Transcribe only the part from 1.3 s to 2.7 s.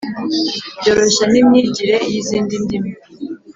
n’imyigire y’izindi